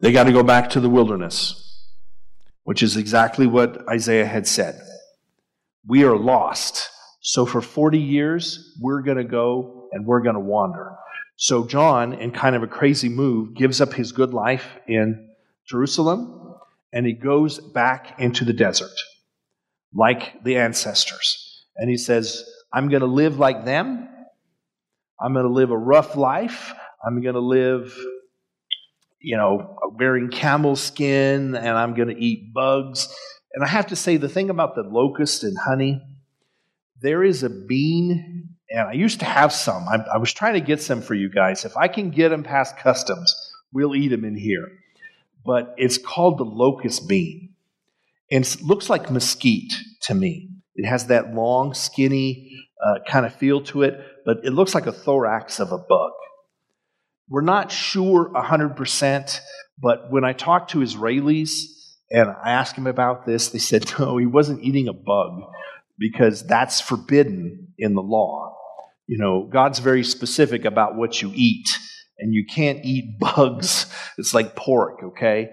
[0.01, 1.87] They got to go back to the wilderness,
[2.65, 4.81] which is exactly what Isaiah had said
[5.87, 6.89] we are lost.
[7.21, 10.97] So for 40 years, we're going to go and we're going to wander.
[11.37, 15.31] So John, in kind of a crazy move, gives up his good life in
[15.67, 16.57] Jerusalem
[16.93, 18.93] and he goes back into the desert
[19.95, 21.65] like the ancestors.
[21.77, 24.09] And he says, I'm going to live like them.
[25.21, 26.75] I'm going to live a rough life.
[27.05, 27.97] I'm going to live,
[29.21, 33.15] you know, wearing camel skin and I'm going to eat bugs
[33.55, 36.01] and I have to say, the thing about the locust and honey,
[37.01, 39.87] there is a bean, and I used to have some.
[39.89, 41.65] I, I was trying to get some for you guys.
[41.65, 43.35] If I can get them past customs,
[43.73, 44.69] we'll eat them in here.
[45.45, 47.55] But it's called the locust bean.
[48.31, 50.49] And it looks like mesquite to me.
[50.75, 54.87] It has that long, skinny uh, kind of feel to it, but it looks like
[54.87, 56.13] a thorax of a bug.
[57.29, 59.41] We're not sure 100%,
[59.79, 61.51] but when I talk to Israelis,
[62.13, 63.49] and I asked him about this.
[63.49, 65.43] They said, no, he wasn't eating a bug
[65.99, 68.57] because that's forbidden in the law.
[69.07, 71.69] You know, God's very specific about what you eat,
[72.19, 73.87] and you can't eat bugs.
[74.19, 75.51] It's like pork, okay?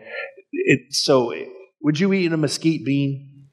[0.51, 1.33] It, so,
[1.81, 3.47] would you eat a mesquite bean?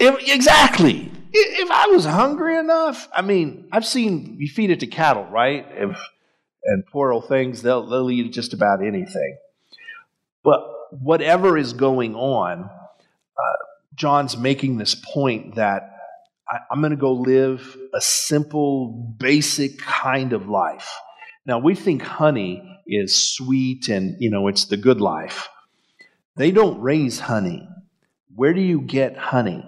[0.00, 1.10] Exactly.
[1.32, 5.66] If I was hungry enough, I mean, I've seen you feed it to cattle, right?
[5.72, 5.98] If,
[6.64, 9.36] and poor old things, they'll, they'll eat just about anything.
[10.42, 15.90] But whatever is going on, uh, John's making this point that
[16.48, 20.94] I, I'm going to go live a simple, basic kind of life.
[21.46, 25.48] Now, we think honey is sweet and, you know, it's the good life.
[26.36, 27.68] They don't raise honey.
[28.34, 29.64] Where do you get honey?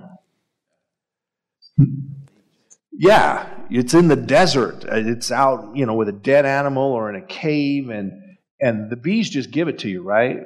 [2.92, 4.85] Yeah, it's in the desert.
[4.85, 8.12] It's out, you know, with a dead animal or in a cave, and
[8.61, 10.40] and the bees just give it to you, right?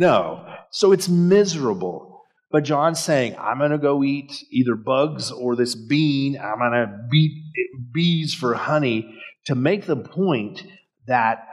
[0.00, 0.46] No.
[0.70, 2.24] So it's miserable.
[2.50, 6.38] But John's saying, I'm going to go eat either bugs or this bean.
[6.38, 7.44] I'm going to beat
[7.92, 10.64] bees for honey to make the point
[11.06, 11.46] that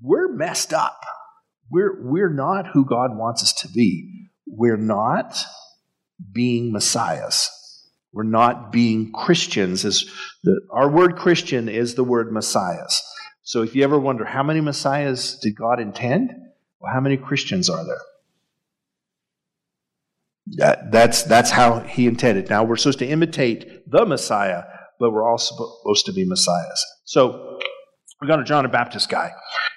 [0.00, 1.00] we're messed up.
[1.72, 4.30] We're, we're not who God wants us to be.
[4.46, 5.36] We're not
[6.32, 7.50] being messiahs.
[8.12, 9.84] We're not being Christians.
[9.84, 10.04] As
[10.44, 13.02] the, our word Christian is the word messiahs.
[13.42, 16.30] So if you ever wonder how many messiahs did God intend,
[16.80, 18.00] well, how many Christians are there?
[20.56, 22.48] That, that's, that's how he intended.
[22.48, 24.64] Now we're supposed to imitate the Messiah,
[24.98, 26.84] but we're all supposed to be messiahs.
[27.04, 27.58] So
[28.20, 29.32] we got a John the Baptist guy.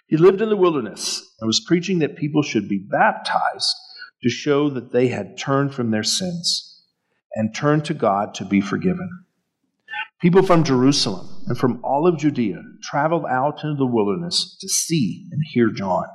[0.07, 3.75] He lived in the wilderness and was preaching that people should be baptized
[4.23, 6.83] to show that they had turned from their sins
[7.33, 9.25] and turned to God to be forgiven.
[10.21, 15.27] People from Jerusalem and from all of Judea traveled out into the wilderness to see
[15.31, 16.05] and hear John.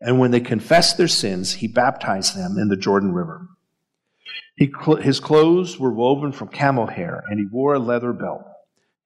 [0.00, 3.48] And when they confessed their sins, he baptized them in the Jordan River.
[4.56, 8.42] He, his clothes were woven from camel hair, and he wore a leather belt.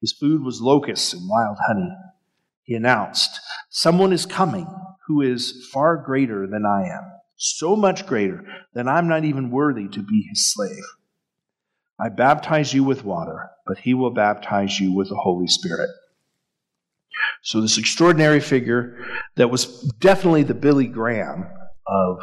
[0.01, 1.91] His food was locusts and wild honey.
[2.63, 4.67] He announced, Someone is coming
[5.07, 9.89] who is far greater than I am, so much greater that I'm not even worthy
[9.89, 10.85] to be his slave.
[11.99, 15.89] I baptize you with water, but he will baptize you with the Holy Spirit.
[17.43, 18.99] So, this extraordinary figure
[19.37, 21.47] that was definitely the Billy Graham
[21.87, 22.19] of,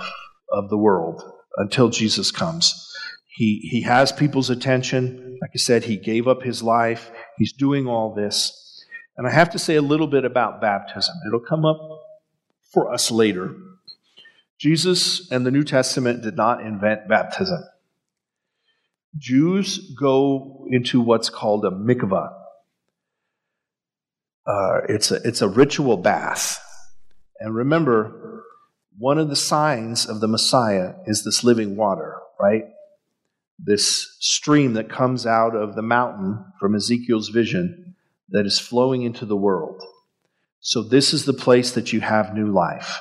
[0.51, 1.23] of the world
[1.57, 2.81] until Jesus comes.
[3.35, 5.37] He, he has people's attention.
[5.41, 7.11] Like I said, he gave up his life.
[7.37, 8.85] He's doing all this.
[9.17, 11.15] And I have to say a little bit about baptism.
[11.27, 11.79] It'll come up
[12.73, 13.55] for us later.
[14.57, 17.63] Jesus and the New Testament did not invent baptism.
[19.17, 22.33] Jews go into what's called a mikvah.
[24.45, 26.59] Uh, it's, a, it's a ritual bath.
[27.39, 28.43] And remember,
[28.97, 32.63] one of the signs of the Messiah is this living water, right?
[33.57, 37.95] This stream that comes out of the mountain from Ezekiel's vision
[38.29, 39.81] that is flowing into the world.
[40.59, 42.99] So, this is the place that you have new life.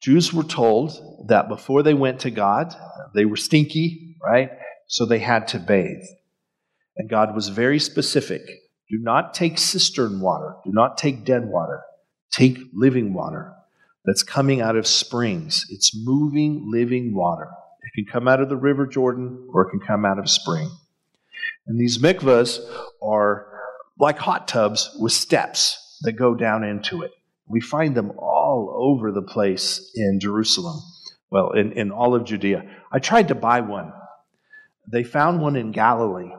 [0.00, 2.74] Jews were told that before they went to God,
[3.14, 4.50] they were stinky, right?
[4.88, 6.02] So they had to bathe.
[6.96, 8.42] And God was very specific.
[8.92, 10.54] Do not take cistern water.
[10.64, 11.82] Do not take dead water.
[12.30, 13.52] Take living water
[14.04, 15.66] that's coming out of springs.
[15.70, 17.48] It's moving, living water.
[17.82, 20.70] It can come out of the River Jordan or it can come out of spring.
[21.66, 22.60] And these mikvahs
[23.02, 23.46] are
[23.98, 27.10] like hot tubs with steps that go down into it.
[27.48, 30.80] We find them all over the place in Jerusalem,
[31.30, 32.64] well, in, in all of Judea.
[32.92, 33.92] I tried to buy one
[34.90, 36.32] they found one in Galilee,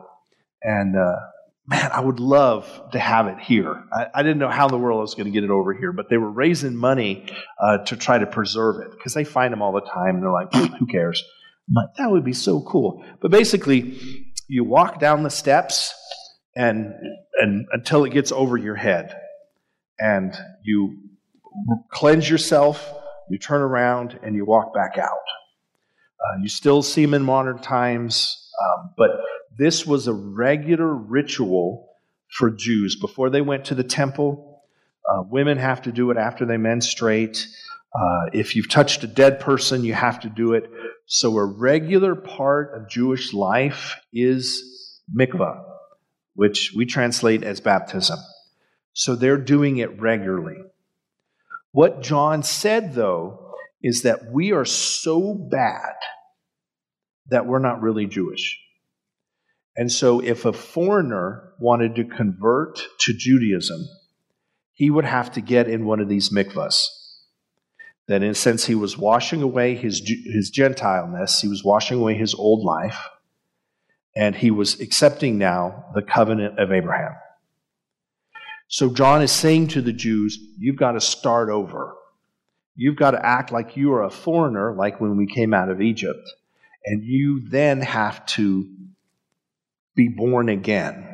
[0.62, 1.16] and uh,
[1.66, 3.84] man, I would love to have it here.
[3.92, 5.72] I, I, didn't know how in the world I was going to get it over
[5.72, 7.26] here, but they were raising money
[7.60, 10.16] uh, to try to preserve it because they find them all the time.
[10.16, 11.22] And they're like, who cares?
[11.74, 13.04] Like, that would be so cool.
[13.20, 13.98] But basically,
[14.48, 15.94] you walk down the steps
[16.54, 16.92] and
[17.36, 19.18] and until it gets over your head,
[19.98, 20.98] and you
[21.90, 22.92] cleanse yourself.
[23.30, 25.08] You turn around and you walk back out.
[25.08, 29.10] Uh, you still see them in modern times, um, but
[29.56, 31.90] this was a regular ritual
[32.30, 32.96] for Jews.
[32.96, 34.62] Before they went to the temple,
[35.08, 37.46] uh, women have to do it after they menstruate.
[37.94, 40.70] Uh, if you've touched a dead person, you have to do it.
[41.06, 45.62] So, a regular part of Jewish life is mikvah,
[46.34, 48.18] which we translate as baptism.
[48.94, 50.56] So, they're doing it regularly.
[51.72, 55.94] What John said, though, is that we are so bad
[57.28, 58.58] that we're not really Jewish.
[59.76, 63.88] And so, if a foreigner wanted to convert to Judaism,
[64.72, 66.80] he would have to get in one of these mikvahs.
[68.06, 72.14] That, in a sense, he was washing away his, his Gentileness, he was washing away
[72.14, 73.08] his old life,
[74.14, 77.14] and he was accepting now the covenant of Abraham.
[78.68, 81.94] So, John is saying to the Jews, You've got to start over.
[82.76, 85.80] You've got to act like you are a foreigner, like when we came out of
[85.80, 86.28] Egypt
[86.84, 88.68] and you then have to
[89.94, 91.10] be born again.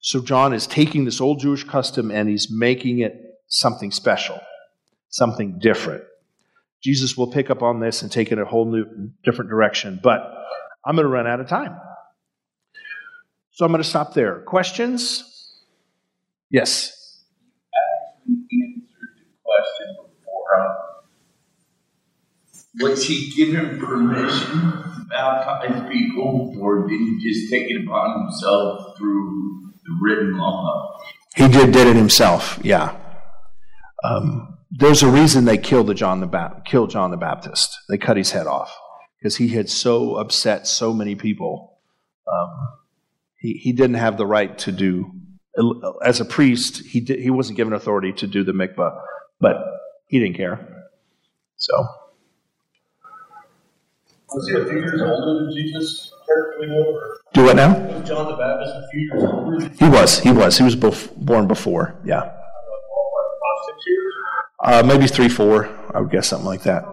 [0.00, 4.38] So John is taking this old Jewish custom and he's making it something special,
[5.08, 6.04] something different.
[6.82, 8.84] Jesus will pick up on this and take it a whole new
[9.24, 9.98] different direction.
[10.02, 10.20] But
[10.84, 11.74] I'm going to run out of time.
[13.52, 14.40] So I'm going to stop there.
[14.40, 15.62] Questions?
[16.50, 17.22] Yes.
[18.26, 20.60] Question before.
[20.60, 20.76] Um,
[22.80, 29.72] Was he given permission baptize people, or did he just take it upon himself through
[29.84, 30.98] the written law?
[31.36, 32.96] He did, did it himself, yeah.
[34.02, 37.78] Um, there's a reason they killed, the John the ba- killed John the Baptist.
[37.88, 38.76] They cut his head off
[39.18, 41.78] because he had so upset so many people.
[42.26, 42.68] Um,
[43.38, 45.12] he, he didn't have the right to do,
[46.04, 48.98] as a priest, he, did, he wasn't given authority to do the mikvah,
[49.40, 49.56] but
[50.08, 50.88] he didn't care.
[51.56, 51.86] So.
[54.34, 56.12] Was he a few years older than Jesus?
[57.32, 57.44] Do?
[57.44, 57.78] What now?
[57.78, 59.68] was John the Baptist a few years older?
[59.78, 60.18] He was.
[60.18, 60.58] He was.
[60.58, 61.94] He was bef- born before.
[62.04, 62.20] Yeah.
[62.20, 64.12] like, five, six years?
[64.64, 65.68] Uh, maybe three, four.
[65.94, 66.84] I would guess something like that.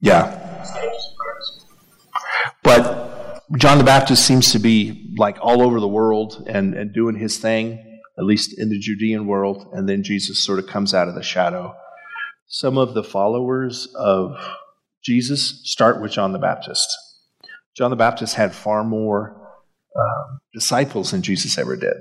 [0.00, 0.42] Yeah.
[2.62, 7.16] But John the Baptist seems to be like all over the world and, and doing
[7.16, 9.66] his thing, at least in the Judean world.
[9.72, 11.74] And then Jesus sort of comes out of the shadow.
[12.48, 14.36] Some of the followers of
[15.02, 16.88] Jesus start with John the Baptist.
[17.76, 19.36] John the Baptist had far more
[19.96, 21.96] um, disciples than Jesus ever did.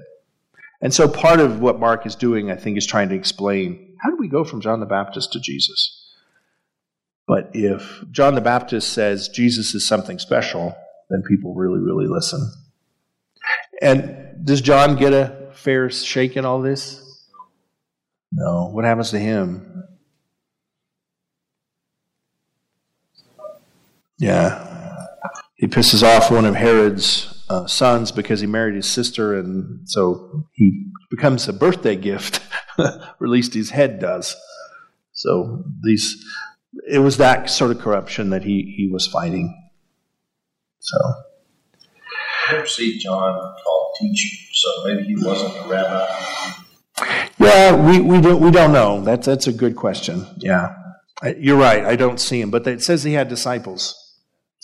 [0.82, 4.10] And so part of what Mark is doing, I think, is trying to explain how
[4.12, 6.14] do we go from John the Baptist to Jesus?
[7.28, 10.76] But if John the Baptist says Jesus is something special,
[11.10, 12.52] then people really, really listen.
[13.82, 17.02] And does John get a fair shake in all this?
[18.32, 18.70] No.
[18.72, 19.75] What happens to him?
[24.18, 25.06] Yeah.
[25.56, 30.48] He pisses off one of Herod's uh, sons because he married his sister, and so
[30.54, 32.42] he becomes a birthday gift,
[32.78, 34.36] or at least his head does.
[35.14, 36.24] So these,
[36.90, 39.70] it was that sort of corruption that he, he was fighting.
[40.80, 40.98] So,
[42.48, 46.54] I never see John called teacher, so maybe he wasn't a rabbi.
[47.40, 49.02] yeah, we, we don't we don't know.
[49.02, 50.28] That's that's a good question.
[50.38, 50.76] Yeah,
[51.38, 51.84] you're right.
[51.84, 54.05] I don't see him, but it says he had disciples.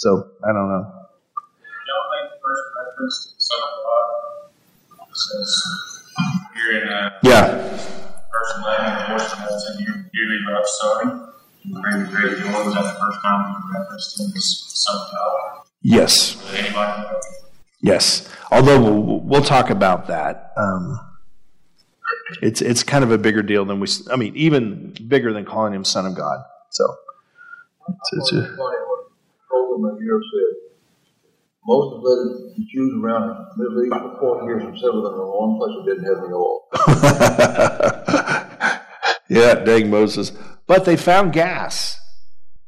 [0.01, 0.81] So I don't know.
[0.81, 4.07] The first reference to the Son of God.
[4.97, 5.51] It says
[6.55, 6.89] here in
[7.21, 11.27] Yeah, verse 11, the portion that said, You dearly loved Son.
[12.09, 15.63] Great, joy was that the first time he referenced him as Son of God.
[15.83, 17.03] yes, anybody
[17.81, 18.27] yes.
[18.49, 20.51] Although we'll, we'll talk about that.
[20.57, 20.99] Um,
[22.41, 23.87] it's it's kind of a bigger deal than we.
[24.11, 26.43] I mean, even bigger than calling him Son of God.
[26.71, 26.87] So
[27.87, 28.57] it's, it's a,
[29.51, 30.53] funny what Coleman here said.
[31.65, 35.27] Most of the Jews around the Middle East for 40 years from seven of them
[35.27, 36.67] one place that didn't have any oil.
[39.29, 40.31] yeah, dang Moses.
[40.65, 41.99] But they found gas.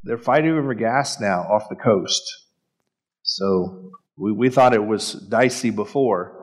[0.03, 2.21] They're fighting over gas now off the coast.
[3.23, 6.39] So we, we thought it was dicey before.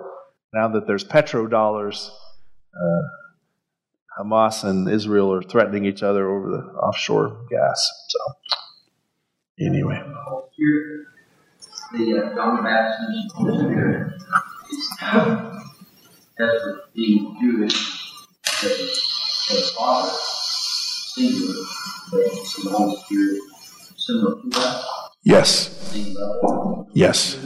[0.52, 2.08] Now that there's petrodollars,
[2.74, 3.02] uh,
[4.18, 7.88] Hamas and Israel are threatening each other over the offshore gas.
[8.08, 8.18] So,
[9.60, 10.02] anyway.
[11.92, 14.12] The uh, John the Baptist Spirit
[14.70, 14.88] is
[16.40, 17.74] as for being Jewish,
[18.62, 20.12] the, the Father,
[21.14, 21.64] singular,
[22.10, 23.40] but it's the Holy Spirit,
[23.96, 24.84] similar to that,
[25.22, 25.92] Yes.
[26.94, 27.38] Yes.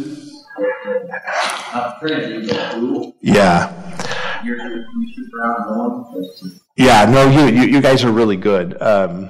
[1.73, 3.17] Not Trinity, but rule.
[3.21, 4.43] Yeah.
[4.45, 8.13] You're, you're, you shoot around going, as to Yeah, no, you, you, you guys are
[8.13, 8.81] really good.
[8.81, 9.29] Um,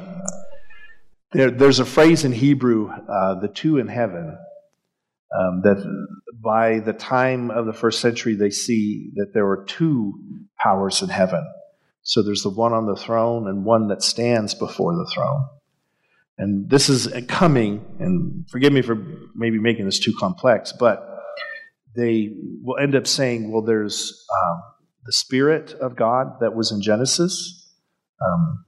[1.35, 4.39] there, there's a phrase in Hebrew, uh, the two in heaven,
[5.39, 5.85] um, that
[6.43, 10.15] by the time of the first century, they see that there are two
[10.59, 11.45] powers in heaven.
[12.03, 15.49] So there's the one on the throne and one that stands before the throne.
[16.39, 18.97] And this is coming, and forgive me for
[19.35, 21.09] maybe making this too complex, but
[21.97, 22.31] they
[22.63, 24.63] will end up saying, well, there's um,
[25.07, 27.73] the Spirit of God that was in Genesis.
[28.21, 28.65] Um,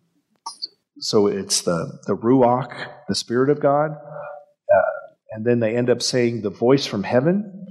[0.98, 3.90] so it's the, the Ruach, the Spirit of God.
[3.92, 4.96] Uh,
[5.32, 7.66] and then they end up saying the voice from heaven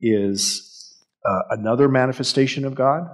[0.00, 0.96] is
[1.28, 3.08] uh, another manifestation of God.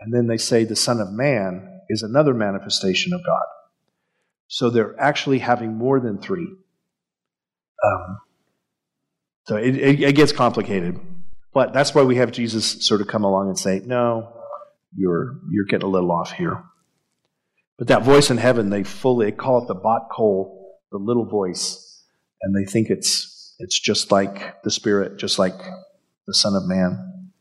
[0.00, 3.44] And then they say the Son of Man is another manifestation of God.
[4.48, 6.48] So they're actually having more than three.
[7.84, 8.18] Um,
[9.46, 11.00] so it, it, it gets complicated.
[11.54, 14.32] But that's why we have Jesus sort of come along and say, no,
[14.94, 16.62] you're, you're getting a little off here.
[17.82, 21.24] But that voice in heaven, they fully they call it the bat kol, the little
[21.24, 22.04] voice,
[22.40, 25.58] and they think it's it's just like the Spirit, just like
[26.28, 27.32] the Son of Man.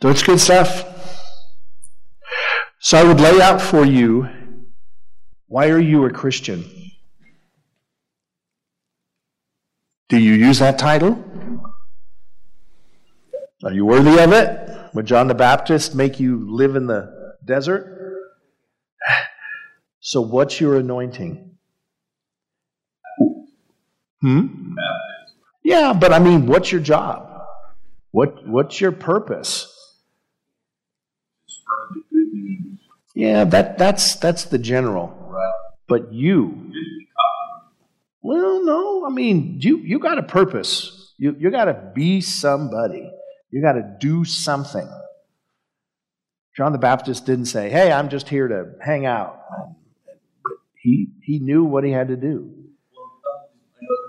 [0.00, 0.82] So it's good stuff.
[2.78, 4.30] So I would lay out for you
[5.46, 6.64] why are you a Christian?
[10.08, 11.22] Do you use that title?
[13.62, 14.94] Are you worthy of it?
[14.94, 17.98] Would John the Baptist make you live in the desert?
[20.00, 21.50] So, what's your anointing?
[24.20, 24.74] Hmm?
[25.64, 27.28] Yeah, but I mean, what's your job?
[28.10, 29.68] What, what's your purpose?
[33.14, 35.18] Yeah, that, that's, that's the general.
[35.88, 36.72] But you,
[38.22, 41.12] well, no, I mean, you, you got a purpose.
[41.18, 43.10] You, you got to be somebody.
[43.50, 44.88] You got to do something.
[46.54, 49.40] John the Baptist didn't say, hey, I'm just here to hang out.
[50.74, 52.52] He, he knew what he had to do.
[52.94, 53.20] Well,
[53.80, 54.08] another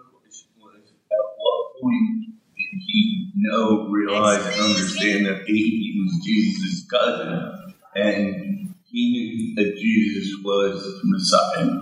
[1.11, 8.75] at what point did he know, realize, and understand that he was Jesus' cousin, and
[8.85, 11.79] he knew that Jesus was the Messiah?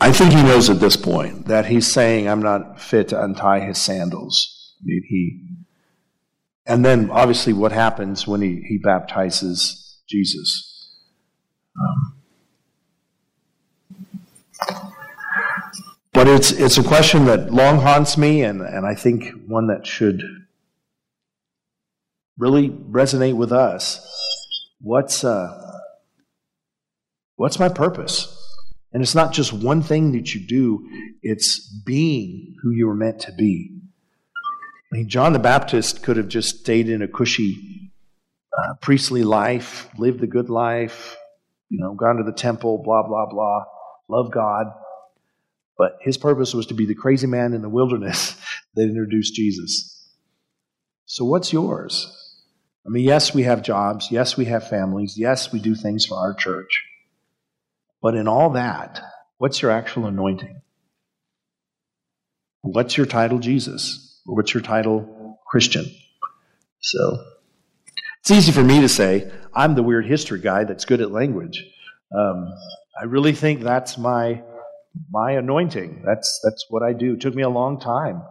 [0.00, 3.60] I think he knows at this point that he's saying, I'm not fit to untie
[3.60, 4.74] his sandals.
[4.80, 5.42] I mean, he.
[6.66, 10.90] And then obviously, what happens when he, he baptizes Jesus?
[11.78, 12.16] Um,
[16.12, 19.86] but it's, it's a question that long haunts me, and, and I think one that
[19.86, 20.22] should
[22.38, 24.00] really resonate with us.
[24.80, 25.80] What's, uh,
[27.36, 28.32] what's my purpose?
[28.92, 30.88] And it's not just one thing that you do,
[31.22, 33.76] it's being who you were meant to be.
[34.92, 37.92] I mean, John the Baptist could have just stayed in a cushy
[38.56, 41.16] uh, priestly life, lived a good life,
[41.68, 43.64] you know, gone to the temple, blah, blah, blah,
[44.08, 44.66] love God.
[45.76, 48.36] But his purpose was to be the crazy man in the wilderness
[48.74, 49.92] that introduced Jesus.
[51.04, 52.12] So, what's yours?
[52.86, 54.12] I mean, yes, we have jobs.
[54.12, 55.18] Yes, we have families.
[55.18, 56.84] Yes, we do things for our church.
[58.00, 59.00] But in all that,
[59.38, 60.60] what's your actual anointing?
[62.62, 64.05] What's your title, Jesus?
[64.26, 65.86] What's your title, Christian?
[66.80, 67.24] So
[68.20, 71.64] it's easy for me to say, I'm the weird history guy that's good at language.
[72.12, 72.52] Um,
[73.00, 74.42] I really think that's my
[75.10, 76.02] my anointing.
[76.04, 77.14] That's that's what I do.
[77.14, 78.22] It took me a long time.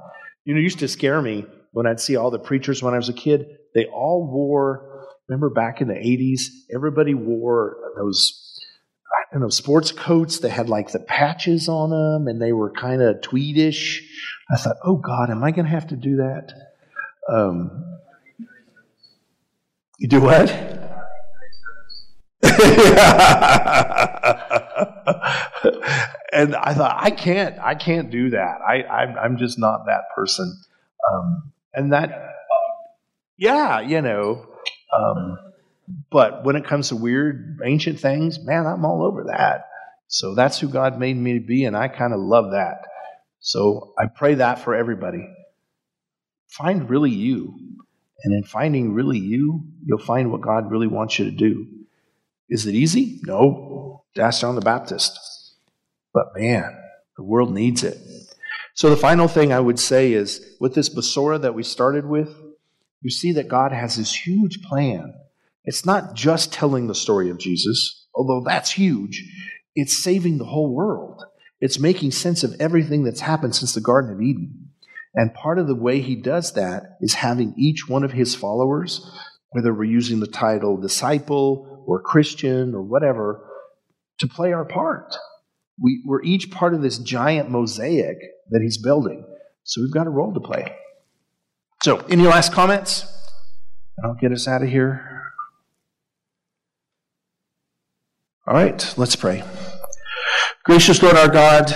[0.44, 2.98] You know, it used to scare me when I'd see all the preachers when I
[2.98, 3.58] was a kid.
[3.74, 5.08] They all wore.
[5.28, 6.42] Remember back in the '80s,
[6.74, 8.55] everybody wore those
[9.36, 12.72] I don't know, sports coats that had like the patches on them and they were
[12.72, 14.00] kind of tweedish.
[14.50, 16.54] I thought, oh God, am I going to have to do that?
[17.28, 18.00] Um,
[20.00, 20.50] you do what?
[26.32, 28.60] and I thought, I can't, I can't do that.
[28.66, 30.58] I, I'm, I'm just not that person.
[31.12, 32.36] Um, and that,
[33.38, 34.48] yeah, you know,
[34.98, 35.38] um,
[35.88, 39.66] but when it comes to weird ancient things, man, I'm all over that.
[40.08, 42.86] So that's who God made me to be, and I kind of love that.
[43.40, 45.28] So I pray that for everybody.
[46.50, 47.60] Find really you.
[48.24, 51.68] And in finding really you, you'll find what God really wants you to do.
[52.50, 53.20] Is it easy?
[53.24, 54.04] No.
[54.18, 55.20] Ask John the Baptist.
[56.14, 56.76] But man,
[57.18, 57.98] the world needs it.
[58.74, 62.34] So the final thing I would say is with this Besorah that we started with,
[63.02, 65.14] you see that God has this huge plan
[65.66, 69.24] it's not just telling the story of Jesus, although that's huge.
[69.76, 71.24] It's saving the whole world.
[71.60, 74.70] It's making sense of everything that's happened since the Garden of Eden.
[75.16, 79.10] And part of the way he does that is having each one of his followers,
[79.50, 83.50] whether we're using the title disciple or Christian or whatever,
[84.20, 85.16] to play our part.
[85.82, 88.18] We, we're each part of this giant mosaic
[88.50, 89.26] that he's building.
[89.64, 90.76] So we've got a role to play.
[91.84, 93.06] So, any last comments?
[93.98, 95.15] And I'll get us out of here.
[98.48, 99.44] All right, let's pray.
[100.66, 101.74] Gracious Lord our God,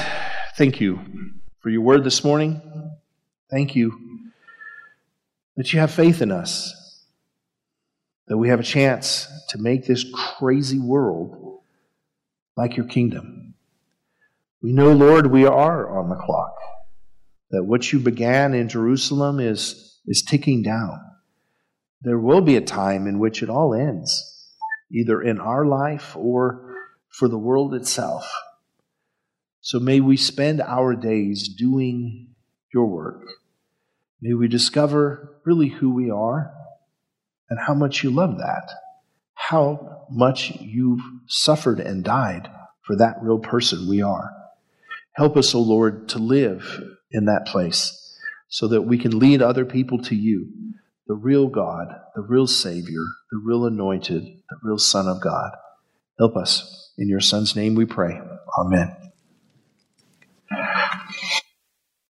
[0.56, 1.00] thank you
[1.62, 2.62] for your word this morning.
[3.50, 4.22] Thank you
[5.58, 7.04] that you have faith in us,
[8.28, 10.06] that we have a chance to make this
[10.38, 11.64] crazy world
[12.56, 13.56] like your kingdom.
[14.62, 16.54] We know, Lord, we are on the clock,
[17.50, 21.00] that what you began in Jerusalem is, is ticking down.
[22.04, 24.29] There will be a time in which it all ends
[24.92, 26.76] either in our life or
[27.10, 28.32] for the world itself.
[29.62, 32.36] So may we spend our days doing
[32.74, 33.24] your work.
[34.22, 36.52] May we discover really who we are
[37.50, 38.72] and how much you love that,
[39.34, 42.50] how much you've suffered and died
[42.82, 44.32] for that real person we are.
[45.14, 46.82] Help us, O oh Lord, to live
[47.12, 48.18] in that place
[48.48, 50.50] so that we can lead other people to you
[51.10, 53.02] the real God, the real Savior,
[53.32, 55.52] the real anointed, the real Son of God.
[56.20, 56.94] Help us.
[57.00, 58.22] In your Son's name we pray.
[58.60, 58.96] Amen.